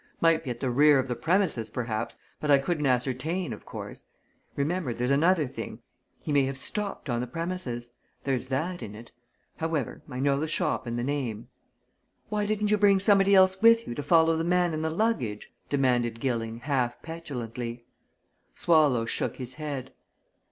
"Might 0.19 0.43
be 0.43 0.49
at 0.49 0.61
the 0.61 0.71
rear 0.71 0.97
of 0.97 1.07
the 1.07 1.15
premises 1.15 1.69
perhaps, 1.69 2.17
but 2.39 2.49
I 2.49 2.57
couldn't 2.57 2.87
ascertain, 2.87 3.53
of 3.53 3.67
course. 3.67 4.05
Remember! 4.55 4.95
there's 4.95 5.11
another 5.11 5.45
thing. 5.45 5.83
He 6.23 6.31
may 6.31 6.45
have 6.45 6.57
stopped 6.57 7.07
on 7.07 7.19
the 7.19 7.27
premises. 7.27 7.91
There's 8.23 8.47
that 8.47 8.81
in 8.81 8.95
it. 8.95 9.11
However, 9.57 10.01
I 10.09 10.19
know 10.19 10.39
the 10.39 10.47
shop 10.47 10.87
and 10.87 10.97
the 10.97 11.03
name." 11.03 11.49
"Why 12.29 12.47
didn't 12.47 12.71
you 12.71 12.79
bring 12.79 12.97
somebody 12.97 13.35
else 13.35 13.61
with 13.61 13.87
you, 13.87 13.93
to 13.93 14.01
follow 14.01 14.35
the 14.35 14.43
man 14.43 14.73
and 14.73 14.83
the 14.83 14.89
luggage?" 14.89 15.51
demanded 15.69 16.19
Gilling, 16.19 16.61
half 16.61 16.99
petulantly. 17.03 17.85
Swallow 18.55 19.05
shook 19.05 19.35
his 19.35 19.53
head. 19.53 19.93